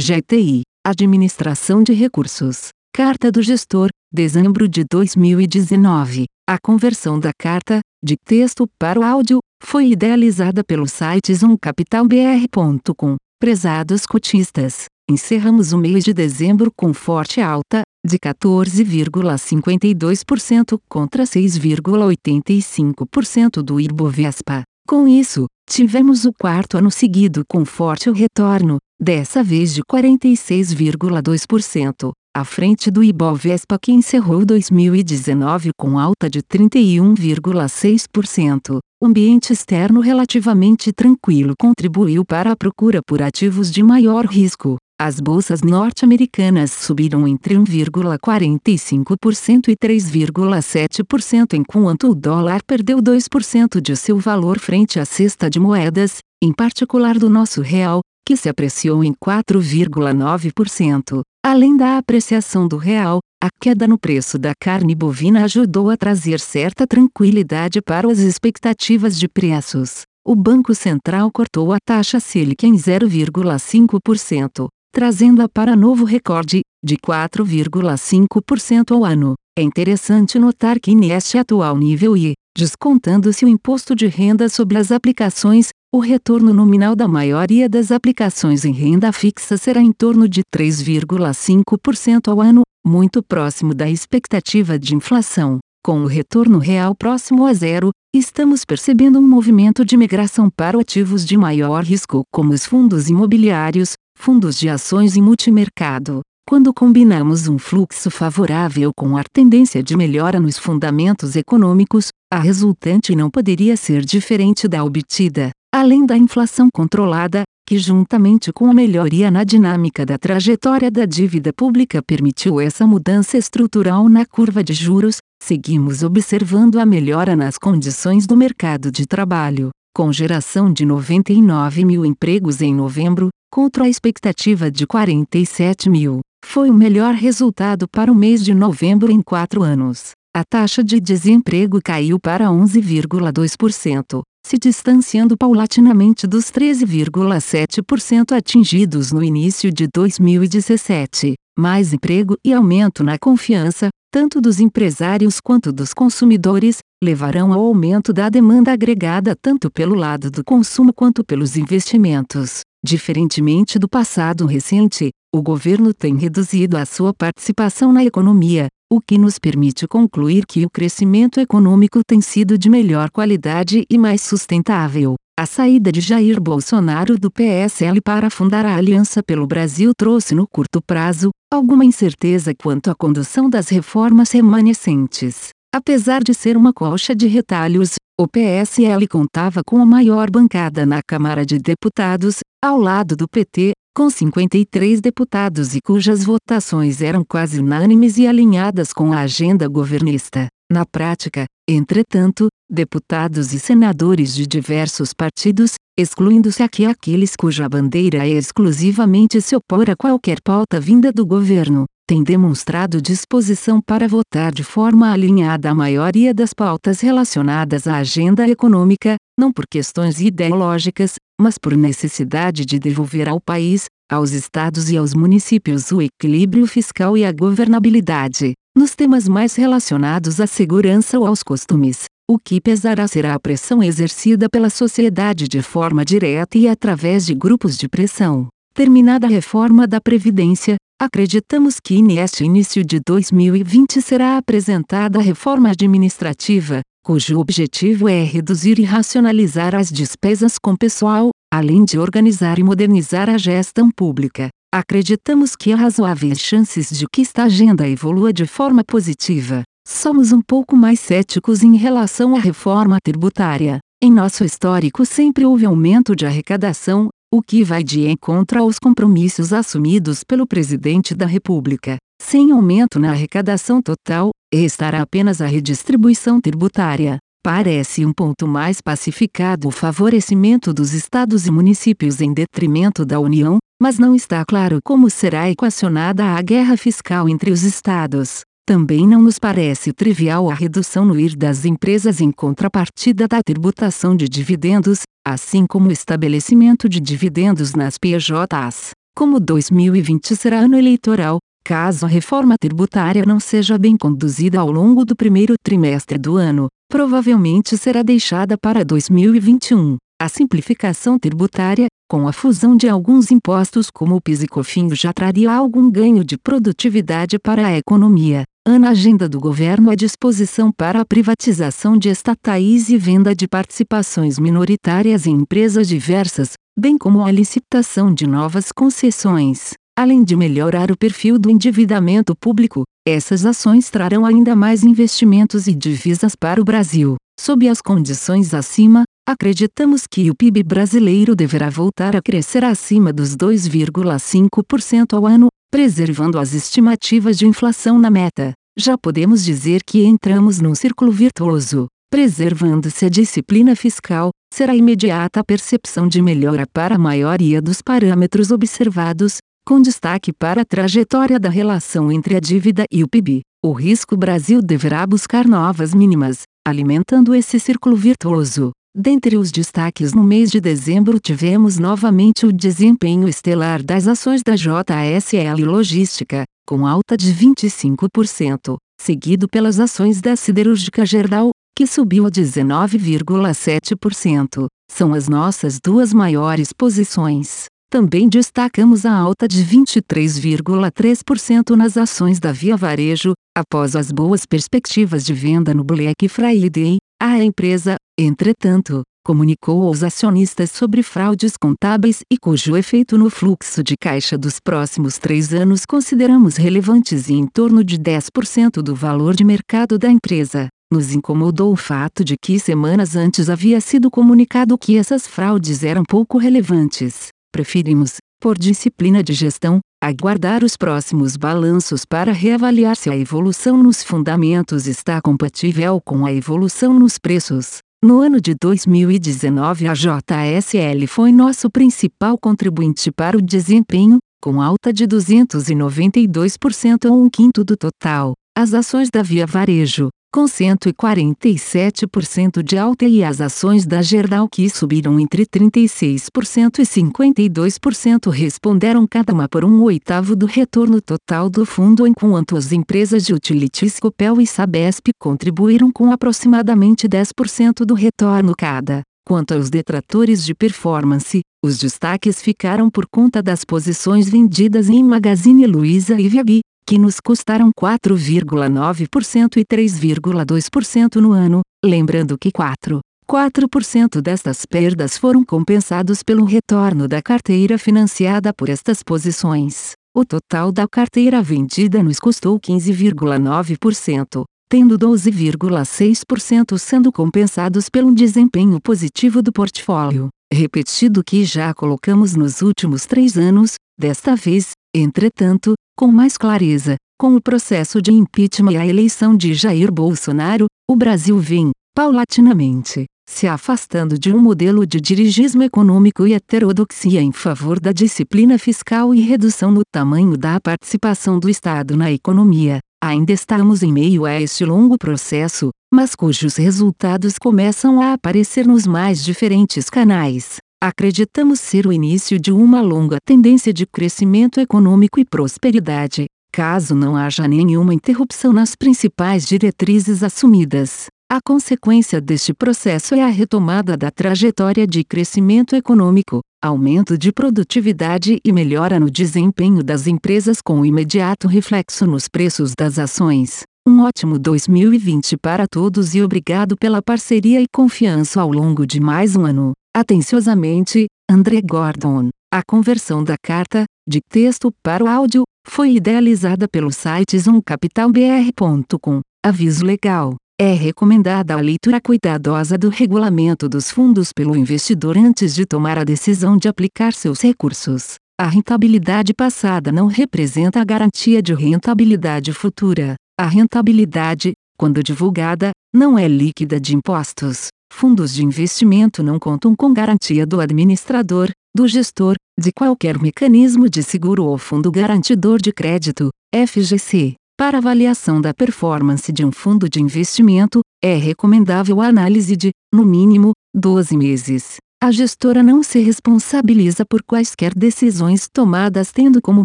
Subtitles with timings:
[0.00, 2.70] GTI, Administração de Recursos.
[2.92, 6.24] Carta do Gestor, dezembro de 2019.
[6.48, 13.14] A conversão da carta, de texto para o áudio, foi idealizada pelo site zoomcapitalbr.com.
[13.38, 23.78] Prezados cotistas, encerramos o mês de dezembro com forte alta, de 14,52% contra 6,85% do
[23.78, 24.64] Ibovespa.
[24.88, 32.44] Com isso, tivemos o quarto ano seguido com forte retorno, dessa vez de 46,2%, à
[32.44, 38.80] frente do Ibovespa que encerrou 2019 com alta de 31,6%.
[39.02, 44.76] O ambiente externo relativamente tranquilo contribuiu para a procura por ativos de maior risco.
[44.98, 54.16] As bolsas norte-americanas subiram entre 1,45% e 3,7%, enquanto o dólar perdeu 2% de seu
[54.18, 59.12] valor frente à cesta de moedas, em particular do nosso real, que se apreciou em
[59.12, 61.22] 4,9%.
[61.44, 66.40] Além da apreciação do real, a queda no preço da carne bovina ajudou a trazer
[66.40, 70.02] certa tranquilidade para as expectativas de preços.
[70.26, 78.92] O Banco Central cortou a taxa Selic em 0,5%, trazendo-a para novo recorde, de 4,5%
[78.92, 79.34] ao ano.
[79.58, 84.90] É interessante notar que neste atual nível e, descontando-se o imposto de renda sobre as
[84.90, 90.42] aplicações, o retorno nominal da maioria das aplicações em renda fixa será em torno de
[90.52, 95.60] 3,5% ao ano, muito próximo da expectativa de inflação.
[95.84, 101.24] Com o retorno real próximo a zero, estamos percebendo um movimento de migração para ativos
[101.24, 106.22] de maior risco, como os fundos imobiliários, fundos de ações e multimercado.
[106.48, 113.14] Quando combinamos um fluxo favorável com a tendência de melhora nos fundamentos econômicos, a resultante
[113.14, 119.28] não poderia ser diferente da obtida além da inflação controlada, que juntamente com a melhoria
[119.28, 125.16] na dinâmica da trajetória da dívida pública permitiu essa mudança estrutural na curva de juros,
[125.42, 132.06] seguimos observando a melhora nas condições do mercado de trabalho, com geração de 99 mil
[132.06, 136.20] empregos em novembro, contra a expectativa de 47 mil.
[136.46, 140.12] Foi o melhor resultado para o mês de novembro em quatro anos.
[140.36, 149.72] A taxa de desemprego caiu para 11,2%, se distanciando paulatinamente dos 13,7% atingidos no início
[149.72, 151.34] de 2017.
[151.58, 158.12] Mais emprego e aumento na confiança, tanto dos empresários quanto dos consumidores, levarão ao aumento
[158.12, 162.60] da demanda agregada tanto pelo lado do consumo quanto pelos investimentos.
[162.84, 169.18] Diferentemente do passado recente, o governo tem reduzido a sua participação na economia, o que
[169.18, 175.14] nos permite concluir que o crescimento econômico tem sido de melhor qualidade e mais sustentável.
[175.38, 180.46] A saída de Jair Bolsonaro do PSL para fundar a Aliança pelo Brasil trouxe no
[180.46, 185.48] curto prazo alguma incerteza quanto à condução das reformas remanescentes.
[185.74, 191.02] Apesar de ser uma colcha de retalhos, o PSL contava com a maior bancada na
[191.02, 197.58] Câmara de Deputados, ao lado do PT, com 53 deputados e cujas votações eram quase
[197.58, 200.46] unânimes e alinhadas com a agenda governista.
[200.70, 208.30] Na prática, entretanto, deputados e senadores de diversos partidos, excluindo-se aqui aqueles cuja bandeira é
[208.30, 214.62] exclusivamente se opor a qualquer pauta vinda do governo, têm demonstrado disposição para votar de
[214.62, 221.56] forma alinhada a maioria das pautas relacionadas à agenda econômica, não por questões ideológicas, mas
[221.58, 227.24] por necessidade de devolver ao país, aos estados e aos municípios o equilíbrio fiscal e
[227.24, 228.52] a governabilidade.
[228.76, 233.82] Nos temas mais relacionados à segurança ou aos costumes, o que pesará será a pressão
[233.82, 238.48] exercida pela sociedade de forma direta e através de grupos de pressão.
[238.74, 245.70] Terminada a reforma da Previdência, acreditamos que neste início de 2020 será apresentada a reforma
[245.70, 252.62] administrativa, cujo objetivo é reduzir e racionalizar as despesas com pessoal, além de organizar e
[252.62, 254.48] modernizar a gestão pública.
[254.72, 259.62] Acreditamos que há razoáveis chances de que esta agenda evolua de forma positiva.
[259.86, 263.78] Somos um pouco mais céticos em relação à reforma tributária.
[264.02, 269.52] Em nosso histórico sempre houve aumento de arrecadação, o que vai de encontro aos compromissos
[269.52, 271.96] assumidos pelo presidente da República.
[272.22, 277.18] Sem aumento na arrecadação total, restará apenas a redistribuição tributária.
[277.42, 283.58] Parece um ponto mais pacificado o favorecimento dos estados e municípios em detrimento da União,
[283.82, 288.42] mas não está claro como será equacionada a guerra fiscal entre os estados.
[288.64, 294.16] Também não nos parece trivial a redução no IR das empresas em contrapartida da tributação
[294.16, 298.90] de dividendos, assim como o estabelecimento de dividendos nas PJs.
[299.16, 305.04] Como 2020 será ano eleitoral, caso a reforma tributária não seja bem conduzida ao longo
[305.04, 309.96] do primeiro trimestre do ano, provavelmente será deixada para 2021.
[310.20, 315.12] A simplificação tributária, com a fusão de alguns impostos como o PIS e COFINS já
[315.12, 318.44] traria algum ganho de produtividade para a economia.
[318.66, 324.38] Ana agenda do governo à disposição para a privatização de estatais e venda de participações
[324.38, 329.74] minoritárias em empresas diversas, bem como a licitação de novas concessões.
[329.94, 335.74] Além de melhorar o perfil do endividamento público, essas ações trarão ainda mais investimentos e
[335.74, 337.16] divisas para o Brasil.
[337.38, 343.36] Sob as condições acima, acreditamos que o PIB brasileiro deverá voltar a crescer acima dos
[343.36, 348.52] 2,5% ao ano, preservando as estimativas de inflação na meta.
[348.78, 351.88] Já podemos dizer que entramos num círculo virtuoso.
[352.08, 358.52] Preservando-se a disciplina fiscal, será imediata a percepção de melhora para a maioria dos parâmetros
[358.52, 363.40] observados, com destaque para a trajetória da relação entre a dívida e o PIB.
[363.60, 368.70] O risco Brasil deverá buscar novas mínimas, alimentando esse círculo virtuoso.
[368.96, 374.54] Dentre os destaques no mês de dezembro tivemos novamente o desempenho estelar das ações da
[374.54, 382.30] JSL Logística, com alta de 25%, seguido pelas ações da Siderúrgica Gerdau, que subiu a
[382.30, 384.66] 19,7%.
[384.88, 387.64] São as nossas duas maiores posições.
[387.90, 395.24] Também destacamos a alta de 23,3% nas ações da Via Varejo, após as boas perspectivas
[395.24, 396.98] de venda no Black Friday.
[397.20, 403.96] A empresa, entretanto, comunicou aos acionistas sobre fraudes contábeis e cujo efeito no fluxo de
[403.96, 409.44] caixa dos próximos três anos consideramos relevantes e em torno de 10% do valor de
[409.44, 410.68] mercado da empresa.
[410.92, 416.04] Nos incomodou o fato de que semanas antes havia sido comunicado que essas fraudes eram
[416.04, 417.28] pouco relevantes.
[417.50, 424.02] Preferimos, por disciplina de gestão, aguardar os próximos balanços para reavaliar se a evolução nos
[424.02, 427.78] fundamentos está compatível com a evolução nos preços.
[428.04, 434.92] No ano de 2019, a JSL foi nosso principal contribuinte para o desempenho, com alta
[434.92, 438.34] de 292% a um quinto do total.
[438.54, 444.68] As ações da Via Varejo, com 147% de alta e as ações da Gerdau que
[444.68, 451.64] subiram entre 36% e 52% responderam cada uma por um oitavo do retorno total do
[451.64, 458.54] fundo enquanto as empresas de utilities Copel e Sabesp contribuíram com aproximadamente 10% do retorno
[458.58, 459.02] cada.
[459.24, 465.64] Quanto aos detratores de performance, os destaques ficaram por conta das posições vendidas em Magazine
[465.64, 474.20] Luiza e Viabi, que nos custaram 4,9% e 3,2% no ano, lembrando que 4, 4%
[474.20, 479.92] destas perdas foram compensados pelo retorno da carteira financiada por estas posições.
[480.14, 489.42] O total da carteira vendida nos custou 15,9%, tendo 12,6% sendo compensados pelo desempenho positivo
[489.42, 496.36] do portfólio, repetido que já colocamos nos últimos três anos, desta vez, entretanto, com mais
[496.36, 501.70] clareza, com o processo de impeachment e a eleição de Jair Bolsonaro, o Brasil vem,
[501.94, 508.58] paulatinamente, se afastando de um modelo de dirigismo econômico e heterodoxia em favor da disciplina
[508.58, 512.80] fiscal e redução no tamanho da participação do Estado na economia.
[513.02, 518.86] Ainda estamos em meio a este longo processo, mas cujos resultados começam a aparecer nos
[518.86, 525.24] mais diferentes canais acreditamos ser o início de uma longa tendência de crescimento econômico e
[525.24, 531.06] prosperidade, caso não haja nenhuma interrupção nas principais diretrizes assumidas.
[531.30, 538.38] A consequência deste processo é a retomada da trajetória de crescimento econômico, aumento de produtividade
[538.44, 543.62] e melhora no desempenho das empresas com imediato reflexo nos preços das ações.
[543.88, 549.34] Um ótimo 2020 para todos e obrigado pela parceria e confiança ao longo de mais
[549.34, 549.72] um ano.
[549.96, 552.30] Atenciosamente, André Gordon.
[552.52, 559.20] A conversão da carta, de texto para o áudio, foi idealizada pelo site zoomcapitalbr.com.
[559.44, 560.34] Aviso legal.
[560.60, 566.04] É recomendada a leitura cuidadosa do regulamento dos fundos pelo investidor antes de tomar a
[566.04, 568.14] decisão de aplicar seus recursos.
[568.40, 573.14] A rentabilidade passada não representa a garantia de rentabilidade futura.
[573.38, 577.68] A rentabilidade, quando divulgada, não é líquida de impostos.
[577.96, 584.02] Fundos de investimento não contam com garantia do administrador, do gestor, de qualquer mecanismo de
[584.02, 587.36] seguro ou fundo garantidor de crédito, FGC.
[587.56, 593.06] Para avaliação da performance de um fundo de investimento, é recomendável a análise de, no
[593.06, 594.76] mínimo, 12 meses.
[595.00, 599.64] A gestora não se responsabiliza por quaisquer decisões tomadas tendo como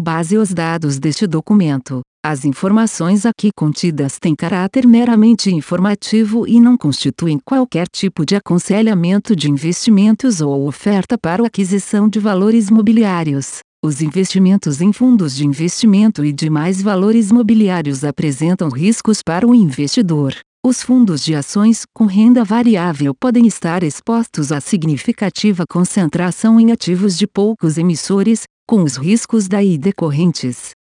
[0.00, 2.00] base os dados deste documento.
[2.22, 9.34] As informações aqui contidas têm caráter meramente informativo e não constituem qualquer tipo de aconselhamento
[9.34, 13.60] de investimentos ou oferta para aquisição de valores mobiliários.
[13.82, 20.34] Os investimentos em fundos de investimento e demais valores mobiliários apresentam riscos para o investidor.
[20.62, 27.16] Os fundos de ações com renda variável podem estar expostos a significativa concentração em ativos
[27.16, 30.78] de poucos emissores, com os riscos daí decorrentes.